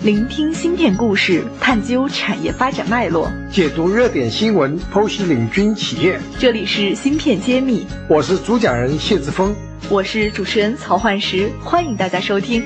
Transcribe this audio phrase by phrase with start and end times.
[0.00, 6.18] 聆听芯片故事，探究产业发展脉络，解读热点新闻，剖析领军企业。
[6.38, 9.54] 这里是芯片揭秘，我是主讲人谢志峰，
[9.90, 12.64] 我是主持人曹焕石，欢迎大家收听。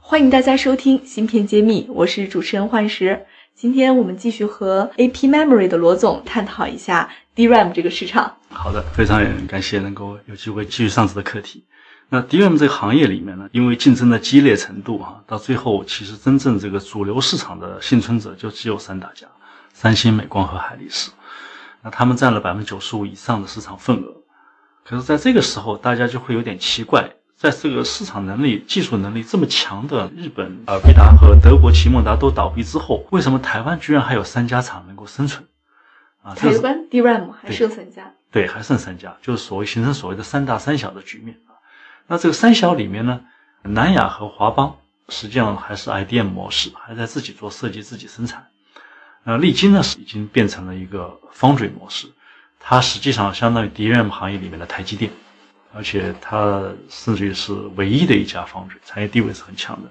[0.00, 3.26] 欢迎大家收听芯片揭秘，我是主持人焕石。
[3.54, 8.34] 今天我们继续和 AP Memory 的罗总探讨一下 DRAM 这个市场。
[8.48, 11.64] 好的，非常感谢能够有机会继续上次的课题。
[12.08, 19.26] 那 DRAM 这个行业里面呢，因为竞争的激烈程度啊，到最后其实真正这个主流市场的幸存者就只有三大家：
[19.72, 21.10] 三星、美光和海力士。
[21.82, 24.14] 那他们占了百分之九十五以上的市场份额。
[24.84, 35.46] 可是，在这个时候，大家就会有点奇怪，在这个市场能力、技术能力这么强的日本尔必达和德国奇梦达都倒闭之后，为什么台湾居然还有三家厂能够生存？
[36.22, 38.12] 啊，台湾 DRAM 还剩三家？
[38.30, 41.38] 对，还剩三家，就是所谓形成所谓的三大三小的局面。
[42.06, 43.20] 那这个三小里面呢，
[43.62, 44.76] 南亚和华邦
[45.08, 48.46] 实际上还是 IDM 模式，还在自己做设计、自己生产。
[49.22, 52.08] 那利晶呢是已经变成了一个 foundry 模式，
[52.60, 55.10] 它实际上相当于 DRAM 行业里面的台积电，
[55.72, 59.90] 而且它甚至于是唯一的一家 foundry，产业地位是很强的。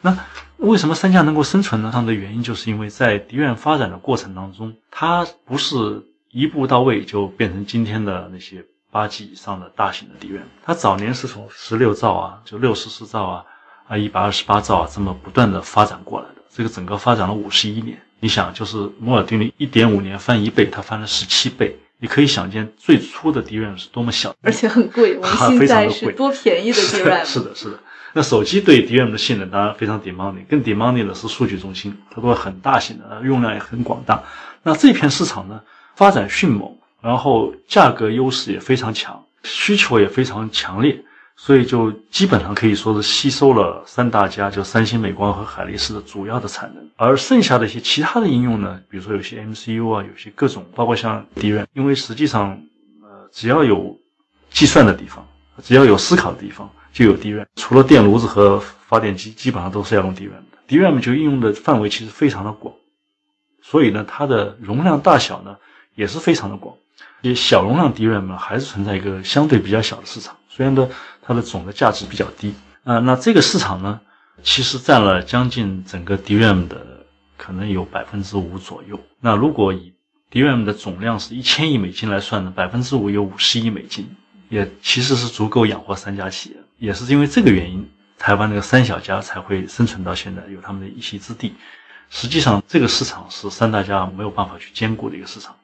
[0.00, 0.18] 那
[0.56, 1.92] 为什么三家能够生存呢？
[1.92, 8.64] 上的原因就是因为在 DRAM 发展的过程当中，它不是一步到位就变成今天的那些。
[8.92, 13.44] 八 G 以上的大型的 DRAM，它早年是从十六兆啊，就六十四兆啊，
[13.88, 16.42] 啊一百二十八兆啊，这么不断的发展过来的。
[16.54, 21.74] 这个整个发展了五十一年，你想，就是摩尔定律一点五年翻一倍，它翻了十七倍。
[21.98, 25.16] 你可以想见最初的 DRAM 是多么小，而且很贵。
[25.16, 27.24] 我们 现在是多便宜的 DRAM。
[27.24, 27.78] 是的，是的。
[28.12, 34.22] 那手机对 DRAM 的性能当然非常 demanding，更 demanding 的是数据中心，它都很大型的，用量也很广大。
[34.62, 35.58] 那这片市场呢，
[35.96, 36.76] 发展迅猛。
[37.02, 41.02] 然后价格优势也非常强，需求也非常强烈，
[41.36, 46.88] 所以就基本上可以说是吸收了三大家，就三星、美光和海力士的主要的产能。
[46.96, 52.50] 而剩下的一些其他的应用呢，比如说有些 MCU 啊，有些各种，包括像 DRAM，因为实际上，
[53.02, 53.98] 呃，只要有
[54.50, 55.26] 计算的地方，
[55.62, 57.46] 只要有思考的地方，就有 DRAM。
[57.56, 60.44] 除了电炉子和发电机，基本上都是要用 DRAM 的。
[60.68, 62.72] DRAM 就应用的范围其实非常的广，
[63.60, 65.56] 所以呢，它的容量大小呢
[65.96, 66.76] 也是非常的广。
[67.28, 70.88] 些小容量 DRAM 呢，还是存在一个相对比较小的市场，虽然呢
[71.20, 72.98] 它的总的价值比较低啊。
[72.98, 74.00] 那这个市场呢，
[74.42, 77.06] 其实占了将近整个 DRAM 的
[77.36, 78.98] 可能有百分之五左右。
[79.20, 79.92] 那如果以
[80.30, 84.08] DRAM 的总量是一千亿美金来算呢，百分之五有五十亿美金，
[84.48, 86.56] 也其实是足够养活三家企业。
[86.78, 91.54] 也是因为这个原因，台湾那个三小家才会生存到现在，有他们的一席之地。
[92.10, 95.54] 实际上，这个市场是三大家没有办法去兼顾的一个市场。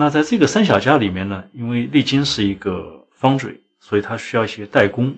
[0.00, 5.14] 那在这个三小家里面呢，因为利晶是一个方嘴所以它需要一些代工，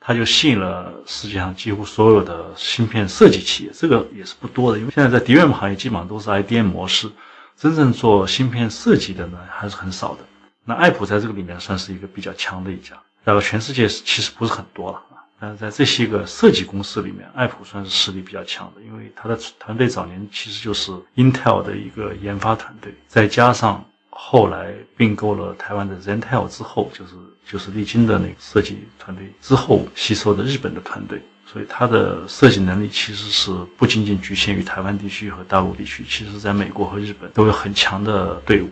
[0.00, 3.70] 它就吸引了世界上几乎所有的芯片设计企业。
[3.72, 7.08] 这个也是不多的，因为现在在 DRAM 行业基本上都是 IDM 模式，
[7.56, 10.24] 真正做芯片设计的呢还是很少的。
[10.64, 15.22] 那爱普在这个里面算是一个比较强的一家，然后全世界其实不是很多了啊。
[15.38, 23.84] 但是在这些个设计公司里面，爱普算是实力比较强的，因为它的团队早年其实就是 Intel 的一个研发团队，再加上。
[24.18, 27.12] 后来并购了台湾的 Zentel 之后，就是
[27.46, 38.70] 就是丽晶的那个设计团队之后吸收的日本的团队，所以它的设计能力其实是不仅仅局限于台湾地区和大陆地区，其实在美国和日本都有很强的队伍。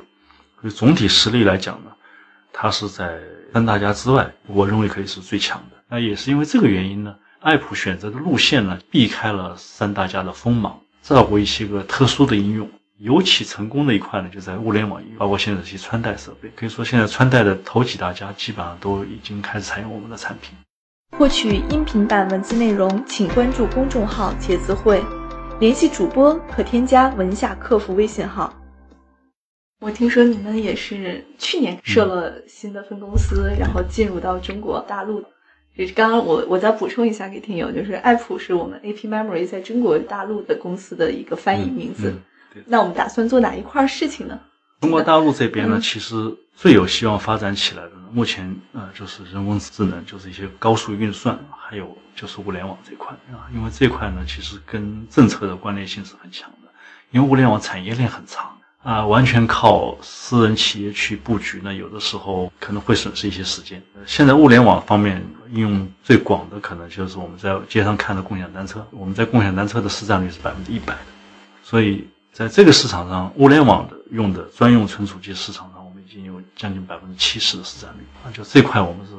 [0.60, 1.90] 所以总体实力来讲呢，
[2.52, 3.20] 它是在
[3.52, 5.76] 三大家之外，我认为可以是最强的。
[5.88, 12.68] 那也是因为这个原因呢，爱普选择的路线呢，避开了三大家的锋芒，照顾一些个特殊的应用。
[13.04, 16.50] 尤其成功的一块呢，就在物联网，包括现在这些穿戴设备。
[16.56, 20.56] 可以说，现在穿戴的头几大家基本上都已经开始采用我们的产品。
[21.18, 25.04] 获取音频版文字内容，请关注公众号“茄子会”，
[25.60, 28.50] 联系主播可添加文夏客服微信号。
[29.82, 35.22] 我听说你们也是去年设了新的分公司，然后进入到中国大陆。
[35.76, 42.14] 就是刚刚我我再补充一下给听友，就是爱普是我们 AP Memory 在中国大陆的公司的一个翻译名字。
[42.66, 44.38] 那我们打算做哪一块事情呢？
[44.80, 46.14] 中国大陆这边呢，其实
[46.54, 53.48] 最有希望发展起来的呢，目前呃就是人工智能，就是一些高速运算，还有就是物联网这块啊。
[53.54, 56.68] 因为这块呢，其实跟政策的关联性是很强的，
[57.12, 63.82] 因为物联网产业链很长啊，完全靠私人企业去布局呢，有的时候可能会损失一些时间。
[64.04, 71.00] 现在物联网方面应用最广的，可能就是我们在街上看的共享单车，我们在共享单车的市占率是百分之一百的，
[71.62, 72.06] 所以。
[72.34, 78.26] 在这个市场上，物联网的用的专用存储器市场上，我们已经有将近百分之七十的市占率啊！
[78.34, 79.12] 就这块，我们是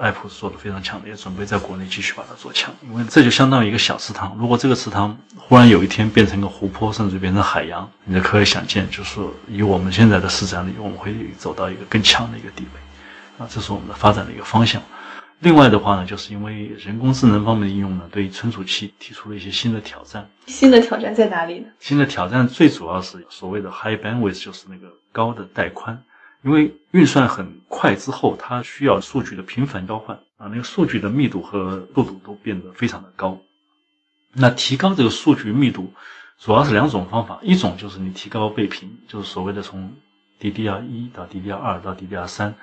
[0.00, 4.36] 爱普做的非常强的，也准备在国内继续把它做强，因为这就相当于一个小池塘。
[4.38, 13.44] 如果这个池塘忽然有一天变成一个湖泊，甚至变成海洋，你就可以想见，就是以我们现在的市占率，我们会走到一个更强的一个地位。
[13.44, 14.80] 啊，这是我们的发展的一个方向。
[15.40, 20.28] 另外的话呢，就是因为人工智能方面的应用呢，对存储器提出了一些新的挑战。
[20.46, 21.68] 新的挑战在哪里呢？
[21.78, 26.02] 新的挑战最主要是所谓的 high bandwidth，就是那个高的带宽。
[26.42, 33.38] 因为运算很快之后，它需要数据的频繁交换啊，那个数据的密度和速度都变得非常的高。
[34.32, 35.92] 那提高这个数据密度，
[36.38, 39.92] 主要是两种方法，一种就是你提高倍频，就是所谓的从
[40.40, 42.54] DDR 一到 DDR 二到 DDR 三，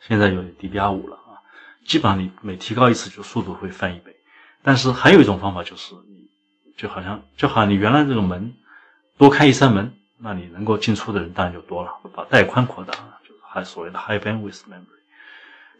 [0.00, 1.27] 现在有 DDR 五了啊，
[1.88, 4.14] 基本上你每提高一次就速度会翻一倍。
[4.62, 6.28] 但是还有一种方法就是你
[6.76, 8.54] 就好像就好像你原来这个门
[9.16, 12.92] 多开一扇门，那你能够进出的人当然就多了，把带宽扩大。
[13.26, 15.00] 就是还所谓的 high bandwidth memory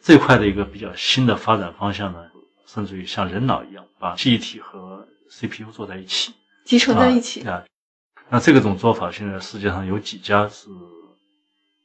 [0.01, 2.25] 这块的一个比较新的发展方向呢，
[2.67, 6.33] 甚至于像人脑一样，把记忆体和 CPU 做在一起，
[6.65, 7.65] 集成在一起啊。
[8.31, 10.69] 那这个种做法，现在世界上有几家是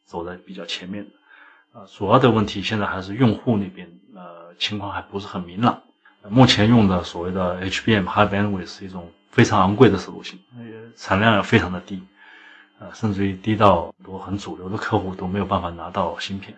[0.06, 1.12] 走在比较前面的
[1.74, 1.84] 啊。
[1.92, 5.82] 主要的问题现在还是用户那边呃情况还不是很明朗。
[6.30, 10.40] 目前用的所谓的 HBM high bandwidth 是一种非常昂贵的路型，
[10.96, 12.02] 产量也非常的低。
[12.94, 16.54] 甚至于低到很多很主流的客户都没有办法拿到芯片，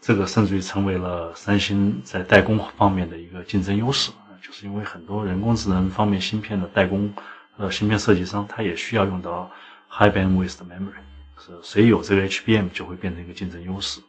[0.00, 7.12] 这个甚至于成为了三星在代工方面的一个竞争优势啊，就是因为很多人工智能方面芯片的代工，
[7.58, 9.50] 呃，芯片设计商他也需要用到
[9.90, 11.02] high bandwidth 的 memory，
[11.38, 14.00] 是谁有这个 HBM 就会变成一个竞争优势，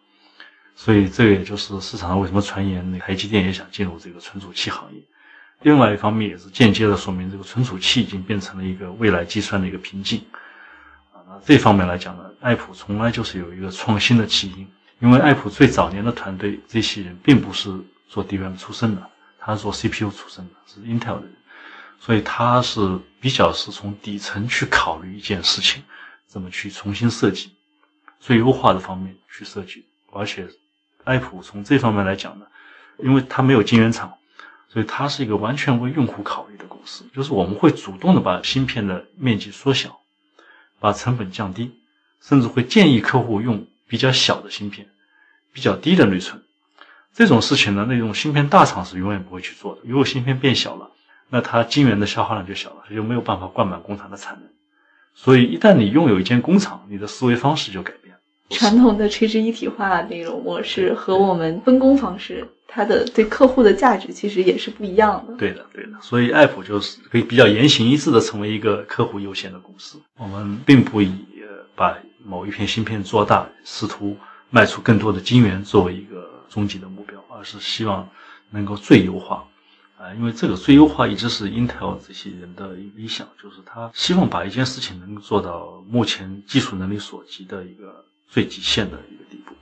[0.80, 5.02] 所以这也就是市场上为什么传言台积电也想进入这个存储器行业，
[5.64, 10.24] 另外一方面也是间接的说明这个存储器已经变成了一个未来计算的一个瓶颈。
[11.12, 14.68] 啊，那这方面来讲呢，爱普从来就是有一个创新的基因，
[15.00, 17.76] 因为爱普最早年的团队这些人并不是
[18.08, 19.10] 做 DRAM 出身的，
[19.40, 21.36] 他是做 CPU 出身的，是 Intel 的人，
[22.00, 25.82] 所以他是比较是从底层去考虑一件事情，
[26.28, 27.52] 怎么去重新设计，
[28.20, 29.84] 最优化的方面去设计。
[30.14, 30.48] 而且，
[31.08, 32.46] 爱普从这方面来讲呢，
[32.98, 34.14] 因为它没有晶圆厂，
[34.68, 40.00] 所以它是一个完全为用户考虑的公司，就是我们会主动的把芯片的面积缩小。
[40.80, 41.74] 把成本降低，
[42.22, 44.88] 甚至会建议客户用比较小的芯片，
[45.52, 46.44] 比较低的内存。
[47.16, 49.82] 这种事情呢，那种芯片大厂是永远不会去做的。
[49.86, 50.92] 如果芯片变小了，
[51.30, 54.48] 那它晶圆的消耗量就小了，它就没有办法灌满工厂的产能。
[55.16, 58.07] 所以，一旦你拥有一间工厂，你的思维方式就改变。
[58.58, 65.34] 传统的垂直一体化那种模式和我们分工方式，它的对客户的价值其实也是不一样的。
[65.36, 65.92] 对的，对的。
[66.02, 70.00] 所以，爱普就是可以比较言行一致的成为一个客户优先的公司。
[70.18, 71.12] 我们并不以
[71.76, 74.18] 把某一片芯片做大，试图
[74.50, 78.08] 卖出更多的晶圆作为一个终极的目标，而是希望
[78.50, 79.46] 能够最优化。
[79.98, 88.06] 啊，因为这个最优化一直是 Intel 这些人的理想，就是他希望把一件事情能够做到目前技术能力所及的一个。
[88.28, 89.54] 最极限的一个地步，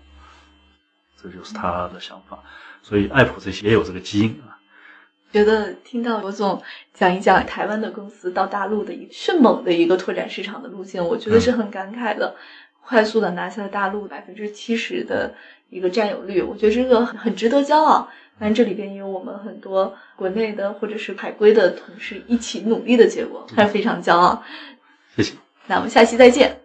[1.22, 2.44] 这就是他的想法。
[2.82, 4.58] 所以，爱普这些也有这个基因啊。
[5.32, 6.62] 觉得听到罗总
[6.94, 12.36] 讲一讲台湾的公司到大陆的一迅猛的一个拓展市场的路径，我觉得是很感慨的。
[12.82, 15.34] 快速的拿下了大陆百分之七十的
[15.72, 18.08] 一个占有率，我觉得这个很值得骄傲。
[18.38, 24.44] 但这里边也有我们很多国内的或者是海归的同事一起努力的结果，还是非常骄傲。
[25.16, 25.34] 谢谢。
[25.68, 26.65] 那我们下期再见。